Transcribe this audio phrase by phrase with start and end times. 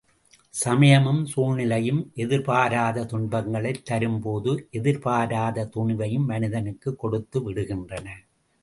[0.49, 8.07] சமயமும் சூழ்நிலையும் எதிர்பாராத துன்பங்களைத் தரும்போது, எதிர்பாராத துணிவையும் மனிதனுக்குக் கொடுத்து விடுகின்றன.